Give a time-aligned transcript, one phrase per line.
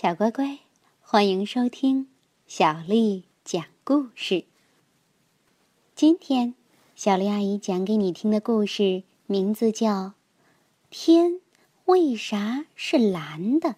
[0.00, 0.60] 小乖乖，
[1.00, 2.06] 欢迎收听
[2.46, 4.44] 小丽讲故事。
[5.96, 6.54] 今天，
[6.94, 9.88] 小丽阿姨讲给你听的故事名字叫
[10.88, 11.40] 《天
[11.86, 13.70] 为啥是蓝的》，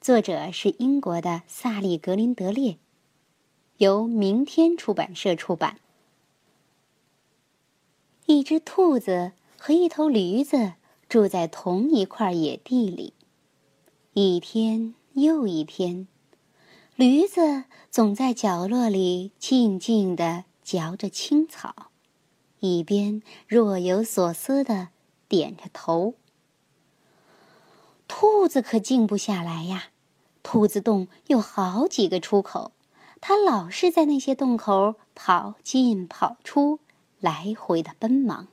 [0.00, 2.78] 作者是英国的萨利·格林德列，
[3.76, 5.78] 由明天出版社出版。
[8.24, 10.72] 一只兔子和一头驴子
[11.10, 13.12] 住在同一块野地里。
[14.14, 16.06] 一天又一天，
[16.96, 21.86] 驴子总在角落里静静地嚼着青草，
[22.60, 24.88] 一边若有所思地
[25.28, 26.12] 点着头。
[28.06, 29.84] 兔子可静不下来呀！
[30.42, 32.72] 兔子洞有好几个出口，
[33.22, 36.80] 它老是在那些洞口跑进跑出，
[37.18, 38.48] 来回的奔忙。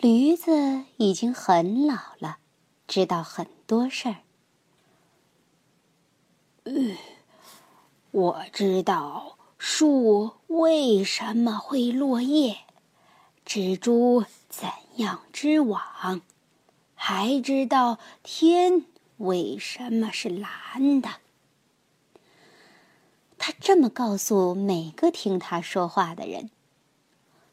[0.00, 2.38] 驴子已经很老了。
[2.90, 4.16] 知道很多事儿。
[6.64, 6.96] 嗯，
[8.10, 12.58] 我知道树为什么会落叶，
[13.46, 16.20] 蜘蛛怎样织网，
[16.96, 18.84] 还知道天
[19.18, 21.10] 为什么是蓝的。
[23.38, 26.50] 他这么告诉每个听他说话的人。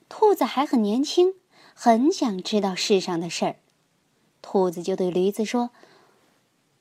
[0.10, 1.36] 兔子还很年轻，
[1.76, 3.56] 很想知道世上的事儿。
[4.50, 5.72] 兔子就对驴子说：“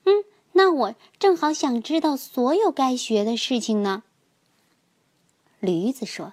[0.05, 0.23] 嗯，
[0.53, 4.03] 那我正好想知道所有该学的事情呢。”
[5.59, 6.31] 驴子说：“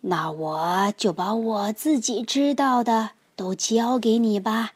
[0.00, 4.72] 那我就把我自己知道的都教给你吧，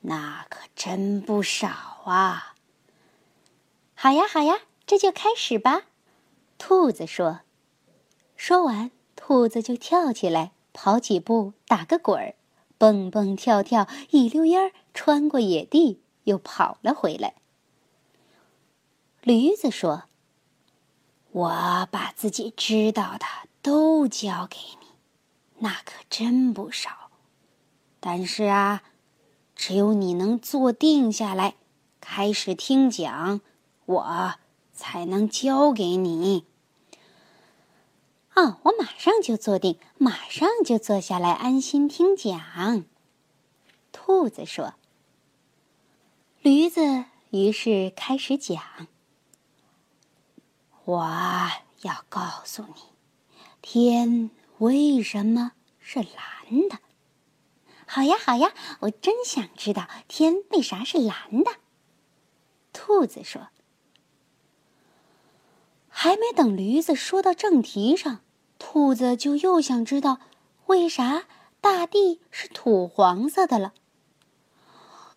[0.00, 1.68] 那可真不少
[2.06, 2.54] 啊。
[3.94, 5.82] ”“好呀，好呀，这就开始吧。”
[6.56, 7.40] 兔子说。
[8.36, 12.34] 说完，兔子就跳起来，跑几步，打个滚儿。
[12.78, 17.34] 蹦蹦跳跳，一溜烟儿穿过野地，又跑了回来。
[19.22, 20.04] 驴子说
[21.32, 23.26] ：“我把自己知道的
[23.60, 24.86] 都教给你，
[25.58, 27.10] 那可真不少。
[28.00, 28.82] 但是啊，
[29.56, 31.56] 只有你能坐定下来，
[32.00, 33.40] 开始听讲，
[33.86, 34.34] 我
[34.72, 36.44] 才能教给你。”
[38.38, 42.84] 哦，我马上就坐定，马上就坐下来，安心听讲。
[43.90, 44.74] 兔子说。
[46.40, 48.62] 驴子于是开始讲
[50.86, 51.04] ：“我
[51.82, 52.74] 要告诉你，
[53.60, 55.50] 天为什么
[55.80, 56.78] 是蓝的。”
[57.88, 61.50] 好呀，好呀，我真想知道天为啥是蓝的。
[62.72, 63.48] 兔子说。
[65.88, 68.20] 还没等驴子说到正题上。
[68.58, 70.18] 兔子就又想知道，
[70.66, 71.24] 为啥
[71.60, 73.72] 大地是土黄色的了。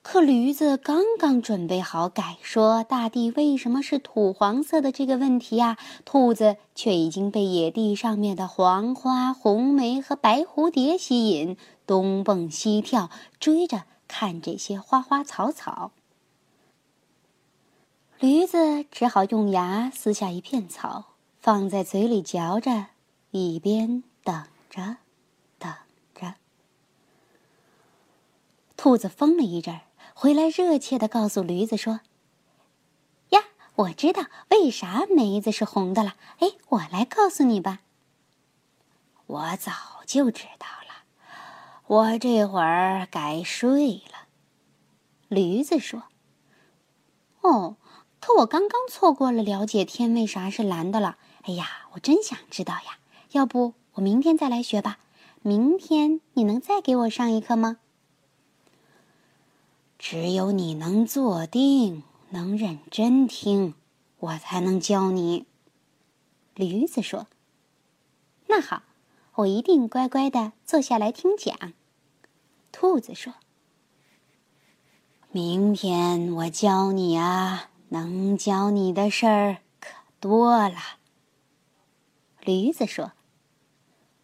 [0.03, 15.91] 可驴子刚刚准备好改说大地为什么是土黄色的这个问题呀，兔子却已经被野地上面的黄花、红梅和白蝴蝶吸引，东蹦西跳，追着看这些花花草草。
[18.19, 22.87] 驴子只好用牙撕下一片草，放在嘴里嚼着。
[23.31, 24.97] 一边等着，
[25.57, 25.73] 等
[26.13, 26.35] 着。
[28.75, 29.81] 兔子疯了一阵儿，
[30.13, 32.01] 回来热切的告诉驴子说
[33.29, 33.41] ：“呀，
[33.75, 36.15] 我知道为啥梅子是红的了。
[36.39, 37.79] 哎，我来告诉你吧。
[39.27, 39.71] 我早
[40.05, 41.05] 就知道了，
[41.87, 44.27] 我这会儿该睡了。”
[45.29, 46.03] 驴子说
[47.39, 47.77] ：“哦，
[48.19, 51.17] 可我刚刚错过了了解天为啥是蓝的了。
[51.43, 52.97] 哎呀，我真想知道呀。”
[53.31, 54.99] 要不我明天再来学吧？
[55.43, 57.77] 明天你能再给我上一课吗？
[59.97, 63.73] 只有你能坐定，能认真听，
[64.19, 65.45] 我才能教你。
[66.53, 67.27] 驴子说
[68.47, 68.83] ：“那好，
[69.35, 71.73] 我一定乖乖的坐下来听讲。”
[72.71, 73.33] 兔子说
[75.31, 79.89] ：“明天我教你啊，能教你的事儿可
[80.19, 80.75] 多了。”
[82.45, 83.13] 驴子说。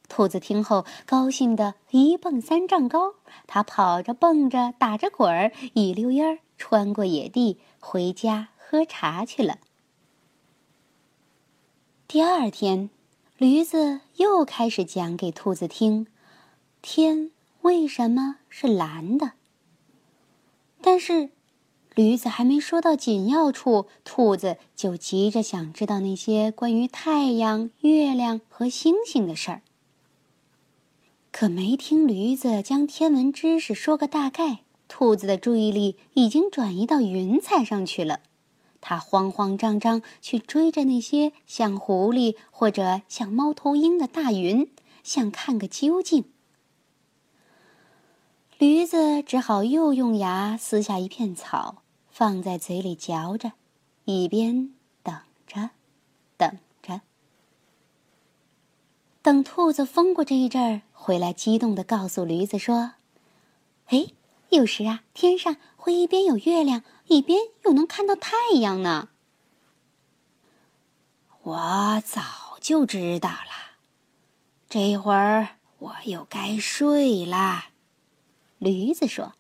[0.09, 3.15] 兔子听后，高兴的一蹦三丈高。
[3.45, 9.59] 它跑着、蹦着、打着滚儿，一溜烟儿穿过野地，回家喝茶去了。
[12.07, 12.89] 第二天，
[13.38, 16.07] 驴子又开始讲给兔子听：
[16.81, 17.31] 天
[17.62, 19.33] 为什么是蓝的？
[20.81, 21.31] 但是，
[21.95, 29.62] 驴子还没说到紧要处，兔子就急着想知道那些关于太阳、月亮和星星的事儿。
[31.39, 38.22] 可没听驴子将天文知识说个大概，兔子的注意力已经转移到云彩上去了。
[38.81, 44.68] 它慌慌张张去追着那些像狐狸或者像猫头鹰的大云，
[45.04, 46.25] 想看个究竟。
[48.57, 53.51] 驴子只好又用牙撕下一片草，放在嘴里嚼着，
[54.06, 54.74] 一边
[55.04, 55.69] 等着，
[56.36, 56.57] 等。
[59.27, 62.94] 等兔子疯过这一阵儿回来，激动地告诉驴子说
[63.88, 64.07] ：“哎，
[64.51, 68.31] 有时啊，天上会一边有月亮。”一边又能看到太
[68.62, 69.09] 阳呢。
[71.44, 72.21] 我早
[72.62, 73.75] 就知道了，
[74.69, 77.65] 这会儿我又该睡了。
[78.59, 79.33] 驴子说：“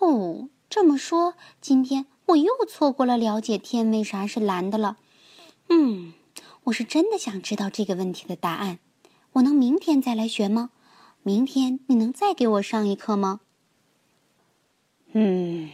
[0.00, 4.96] 哦，这么说，今天我又错过了了解天为啥是蓝的了。
[5.68, 6.14] 嗯，
[6.64, 8.78] 我是真的想知道这个问题的答案。
[9.36, 10.70] 我能明天再来学吗？
[11.22, 13.40] 明天你能再给我上一课吗？”
[15.12, 15.70] 嗯。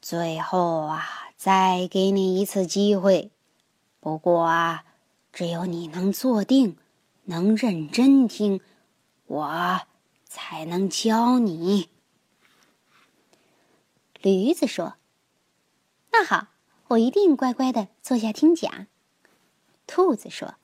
[0.00, 1.04] 最后啊，
[1.36, 3.32] 再给你一次机会。
[3.98, 4.84] 不过啊，
[5.32, 6.76] 只有你能坐定，
[7.24, 8.60] 能认真听，
[9.26, 9.80] 我
[10.24, 11.88] 才能教你。
[14.20, 14.94] 驴子说
[16.12, 16.48] ：“那好，
[16.88, 18.86] 我一定乖乖的坐下听讲。”
[19.88, 20.54] 兔子说：“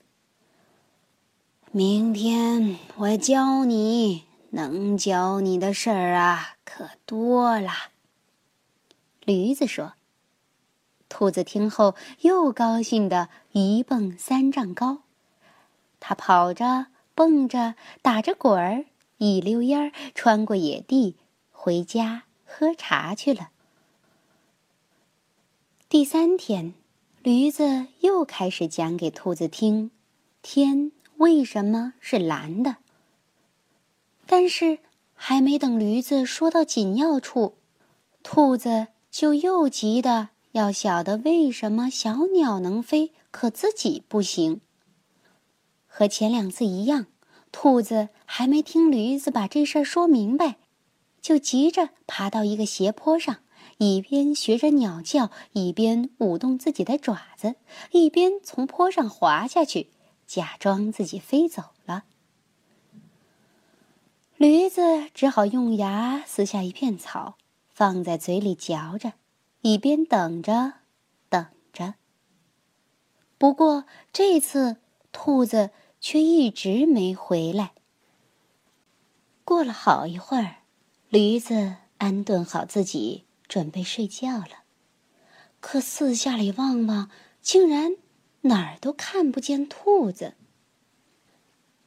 [1.75, 7.71] 明天我教你，能教你的事儿啊，可多了。”
[9.25, 9.95] 驴子说
[11.09, 14.99] ：“兔子听后又高兴的一蹦三丈高，
[15.99, 18.85] 它跑着、蹦着、打着滚儿，
[19.17, 21.17] 一溜烟儿穿过野地，
[21.53, 23.49] 回家喝茶去了。”
[25.89, 26.75] 第三天，
[27.23, 29.91] 驴子又开始讲给兔子听：
[30.43, 30.93] 天
[31.23, 32.79] 为什么是蓝的？
[34.27, 34.81] 但是
[35.15, 37.55] 还没等驴子说到紧要处，
[38.25, 38.89] 兔子。
[39.13, 44.63] 就又急的要晓得为什么小鸟能飞，可自己不行。
[45.87, 47.09] 和前两次一样，
[47.53, 50.57] 兔子还没听驴子把这事儿说明白，
[51.21, 53.41] 就急着爬到一个斜坡上，
[53.77, 57.57] 一边学着鸟叫，一边舞动自己的爪子，
[57.91, 59.91] 一边从坡上滑下去，
[60.35, 62.05] 假装自己飞走了。
[64.39, 64.81] 驴子
[65.13, 67.37] 只好用牙撕下一片草。
[67.75, 69.15] 放在嘴里嚼着，
[69.63, 70.75] 一边等着，
[71.31, 71.95] 等着。
[73.39, 74.77] 不过这次
[75.11, 75.71] 兔子
[76.01, 77.73] 却一直没回来。
[79.45, 80.57] 过了好一会儿，
[81.09, 84.65] 驴子安顿好自己，准备睡觉了。
[85.61, 87.97] 可四下里望望，竟然
[88.43, 90.35] 哪儿都看不见兔子。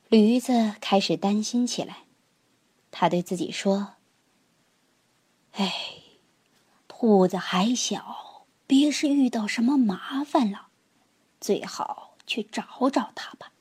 [0.09, 2.03] 驴子开始担心起来，
[2.91, 3.93] 他对自己说。
[5.53, 5.73] 哎，
[6.87, 10.67] 兔子还小，别是遇到什么麻烦了，
[11.41, 13.51] 最好去找找它吧。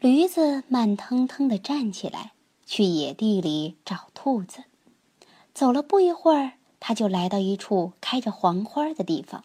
[0.00, 2.32] 驴子慢腾腾的站起来，
[2.64, 4.64] 去野地里找兔子。
[5.52, 9.44] 走了不一会儿，他就来到一处开着黄花的地方。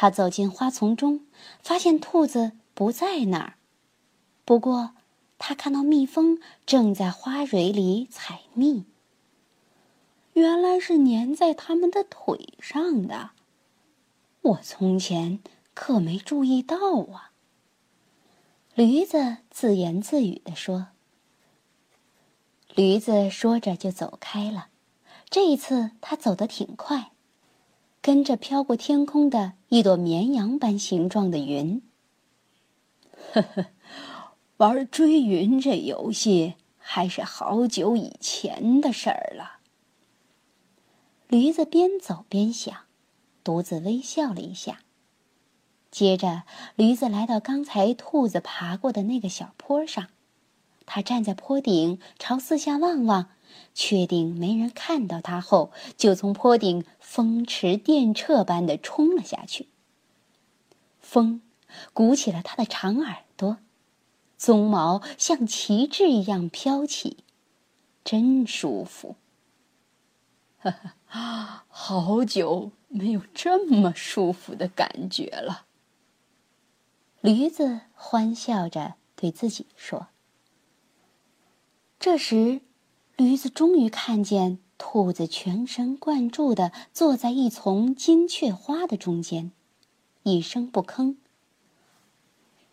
[0.00, 1.26] 他走进花丛中，
[1.60, 3.54] 发现兔子不在那儿。
[4.44, 4.92] 不过，
[5.38, 8.84] 他看到蜜蜂正在花蕊里采蜜。
[10.34, 13.30] 原来是粘在他们的腿上的，
[14.40, 15.40] 我从前
[15.74, 16.76] 可没注意到
[17.12, 17.32] 啊。
[18.76, 20.86] 驴子自言自语地说。
[22.72, 24.68] 驴子说着就走开了，
[25.28, 27.10] 这一次他走得挺快，
[28.00, 31.82] 跟着飘过天空的一朵绵羊般形状的云。
[33.32, 33.66] 呵呵，
[34.56, 39.58] 玩追云这游戏还是好久以前的事儿了。
[41.28, 42.74] 驴子边走边想，
[43.44, 44.80] 独自微笑了一下。
[45.90, 50.08] 接着，驴子来到刚才兔子爬过的那个小坡上，
[50.86, 53.30] 他站在坡顶，朝四下望望，
[53.74, 59.68] 确定没人看到他后，就从坡顶风驰电掣般的冲了下去。
[61.00, 61.42] 风
[61.92, 63.58] 鼓起了他的长耳朵，
[64.38, 67.18] 鬃毛像旗帜一样飘起，
[68.04, 69.16] 真舒服。
[70.58, 70.94] 哈哈。
[71.70, 75.64] 好久没有这么舒服的感觉了。
[77.22, 80.08] 驴子欢笑着对自己说。
[81.98, 82.60] 这时，
[83.18, 89.50] 驴子终于看见兔子全神贯注的坐在一丛金雀花的中间，
[90.22, 91.16] 一声不吭。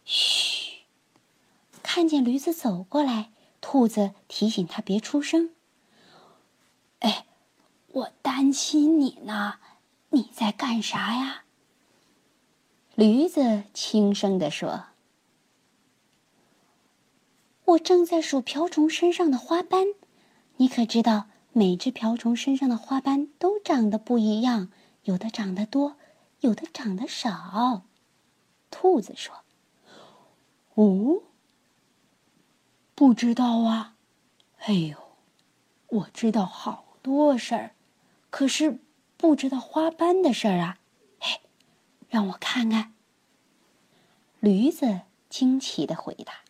[0.05, 0.83] 嘘！
[1.81, 5.49] 看见驴子走过来，兔子提醒他别出声。
[6.99, 7.25] 哎。
[8.21, 9.55] 担心你呢，
[10.09, 11.45] 你在干啥呀？”
[12.93, 14.87] 驴子轻声地说
[17.65, 19.87] ：“我正在数瓢虫身上的花斑。
[20.57, 24.69] 你可知道，每只瓢虫身上的花斑都长得不一样，
[25.03, 25.97] 有的长得多，
[26.39, 27.83] 有的长得少。”
[28.71, 29.43] 兔子说
[30.75, 31.23] ：“哦，
[32.93, 33.95] 不知道啊。
[34.59, 34.97] 哎呦，
[35.87, 37.71] 我知道好多事儿。”
[38.31, 38.79] 可是
[39.15, 40.77] 不知道花斑的事儿啊！
[41.19, 41.39] 嘿，
[42.09, 42.93] 让我看看。
[44.41, 46.44] 驴子惊奇的回答。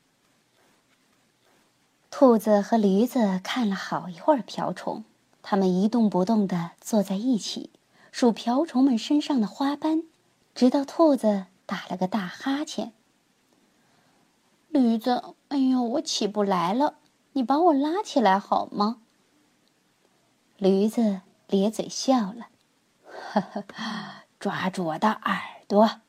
[2.18, 5.04] 兔子和驴子看了好一会儿瓢虫，
[5.42, 7.72] 他们一动不动的坐在一起，
[8.10, 10.04] 数瓢虫们身上的花斑，
[10.54, 12.94] 直到兔子打了个大哈欠。
[14.70, 17.00] 驴子，哎呦，我起不来了，
[17.34, 19.02] 你把我拉起来好吗？
[20.58, 21.20] 驴子。
[21.48, 22.48] 咧嘴笑了，
[23.34, 23.42] 哈
[23.74, 26.00] 哈，抓住我的耳朵。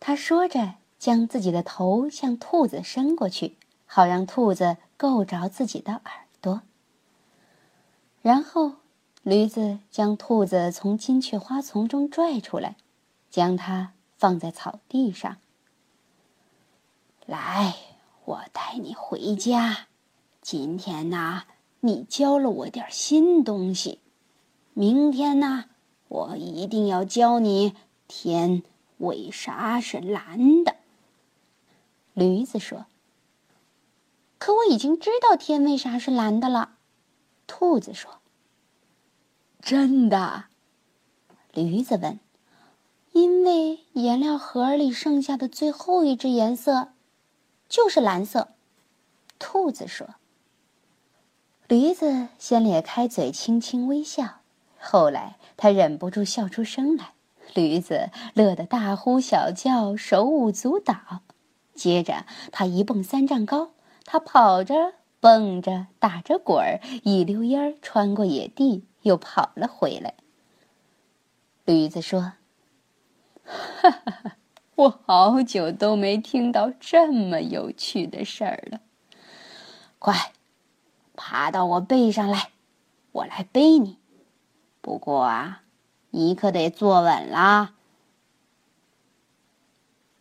[0.00, 3.56] 他说着，将自己的头向兔子伸过去，
[3.92, 6.62] 好让兔子够着自己的耳朵。
[8.22, 8.74] 然后，
[9.24, 12.76] 驴子将兔子从金雀花丛中拽出来，
[13.30, 15.38] 将它放在草地上。
[17.26, 17.74] 来，
[18.26, 19.88] 我带你回家。
[20.40, 21.42] 今天呢？
[21.80, 23.98] 你教了我点新东西，
[24.72, 25.64] 明天呢，
[26.06, 27.74] 我一定要教你
[28.06, 28.62] 天
[28.98, 30.76] 为啥是蓝的。
[32.12, 32.84] 驴子说
[34.40, 36.78] ：“可我已经知道天为啥是蓝的了。”
[37.46, 38.18] 兔子说
[39.62, 40.46] ：“真的？”
[41.54, 42.18] 驴子问
[43.12, 46.88] ：“因为颜料盒里剩下的最后一只颜色，
[47.68, 48.48] 就是蓝色。”
[49.38, 50.14] 兔子说。
[51.68, 54.40] 驴子先咧开嘴，轻轻微笑，
[54.80, 57.12] 后来他忍不住笑出声来。
[57.54, 61.20] 驴子乐得大呼小叫，手舞足蹈。
[61.74, 63.70] 接着他一蹦三丈高，
[64.12, 70.14] 他跑着、蹦着、打着滚儿，一溜烟儿穿过野地，又跑了回来。
[71.64, 72.32] 驴子说
[73.46, 74.36] ：“哈哈哈，
[74.74, 78.80] 我好久都没听到这么有趣的事儿了。
[80.00, 80.32] 快！”
[81.14, 82.50] 爬到我背上来，
[83.12, 83.96] 我来背你。
[84.80, 85.62] 不过啊，
[86.10, 87.74] 你可得坐稳啦。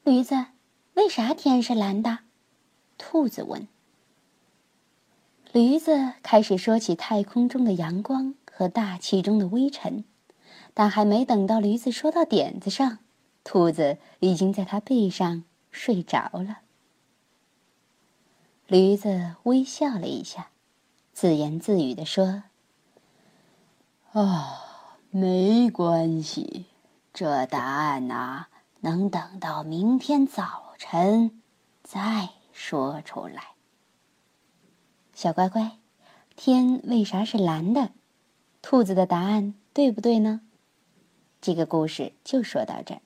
[0.04, 0.46] 驴子，
[0.94, 2.20] 为啥天是蓝的？
[3.00, 3.68] 兔子问。
[5.52, 10.04] 驴子开始说起太空中的阳光和大气中的微尘，
[10.76, 13.00] 但还没等到驴子说到点子上，
[13.44, 16.60] 兔子已经在他背上睡着了。
[18.68, 20.50] 驴子微笑了一下。
[21.12, 22.44] 自言自语地说
[24.14, 26.68] ：“啊，没关系，
[27.12, 28.46] 这答案呐，
[28.82, 31.42] 能等到明天早晨
[31.84, 33.56] 再说出来。”
[35.22, 35.78] 小乖乖，
[36.38, 37.92] 天为啥是蓝的？
[38.62, 40.40] 兔子的答案对不对呢？
[41.42, 43.02] 这个故事就说到这儿。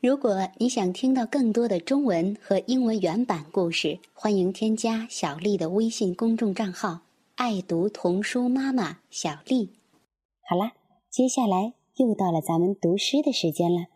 [0.00, 7.00] 如果你想听到更多的中文和英文原版故事，欢迎添加小丽的微信公众账号
[7.34, 9.72] “爱读童书妈妈小丽”。
[10.48, 10.74] 好啦，
[11.10, 13.86] 接下来又到了咱们读诗的时间了。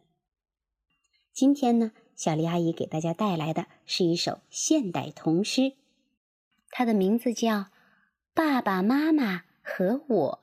[1.33, 5.75] 今天呢，小丽阿姨给大家带来的是一首现代童诗，
[6.75, 7.51] 它的名字叫
[8.33, 10.41] 《爸爸妈妈和我》，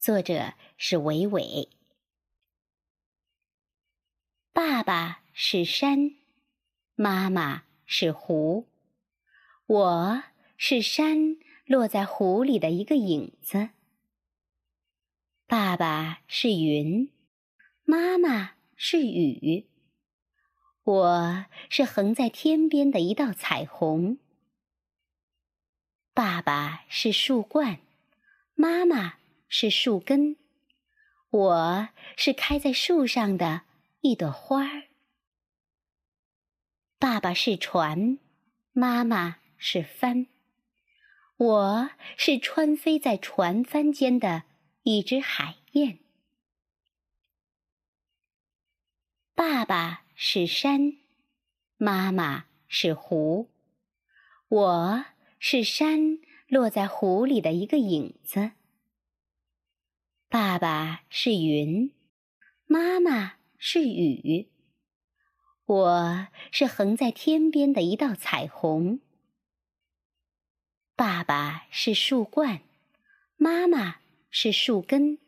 [0.00, 1.68] 作者是伟伟。
[4.52, 6.16] 爸爸是山，
[6.96, 8.66] 妈妈是湖，
[9.66, 10.22] 我
[10.56, 13.70] 是山落在湖里的一个影子。
[15.46, 17.12] 爸爸是云，
[17.84, 19.68] 妈妈是雨，
[20.82, 24.18] 我是横在天边的一道彩虹。
[26.18, 27.78] 爸爸是树冠，
[28.56, 30.34] 妈妈是树根，
[31.30, 33.62] 我是开在树上的。
[34.00, 34.88] 一朵花儿，
[36.98, 38.18] 爸爸是船，
[38.72, 40.26] 妈妈是帆，
[41.36, 44.42] 我是穿飞在船帆间的
[44.82, 46.00] 一只海燕。
[49.36, 50.94] 爸爸是山，
[51.76, 53.48] 妈妈是湖，
[54.48, 55.04] 我
[55.38, 56.18] 是山
[56.48, 58.52] 落在湖里的一个影子。
[60.28, 61.92] 爸爸是云，
[62.66, 63.38] 妈妈。
[63.60, 64.52] 是雨，
[65.64, 69.00] 我是横在天边的一道彩虹。
[70.94, 72.60] 爸爸是树冠，
[73.36, 73.96] 妈妈
[74.30, 75.18] 是树根，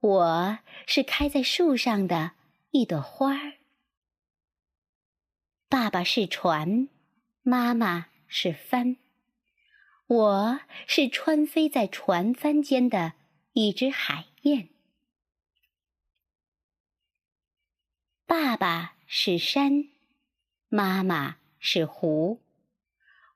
[0.00, 2.32] 我是开在树上的
[2.72, 3.58] 一朵花儿。
[5.68, 6.88] 爸爸是船，
[7.42, 8.96] 妈妈是帆，
[10.08, 13.14] 我是穿飞在船帆间的
[13.54, 14.68] 一只海燕。
[18.24, 19.88] 爸爸是山，
[20.68, 22.40] 妈妈是湖，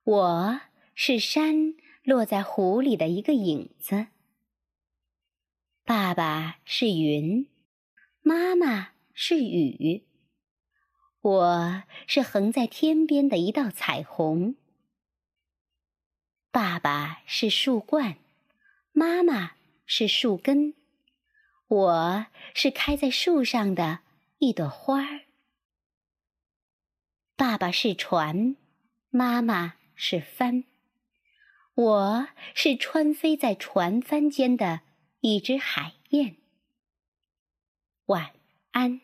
[0.05, 0.61] 我
[0.95, 1.75] 是山
[2.05, 4.07] 落在湖里的一个影子。
[5.85, 7.49] 爸爸是云，
[8.21, 10.07] 妈妈是雨，
[11.21, 14.55] 我是横在天边的一道彩虹。
[16.53, 18.17] 爸爸是树冠，
[18.91, 19.53] 妈妈
[19.87, 20.75] 是树根，
[21.69, 24.01] 我是开在树上的。
[24.39, 25.27] 一朵花儿。
[27.37, 28.57] 爸爸是船，
[29.11, 30.65] 妈妈是帆，
[31.75, 34.81] 我是穿飞在船帆间的
[35.21, 36.37] 一只海燕。
[38.07, 38.33] 晚
[38.73, 39.03] 安。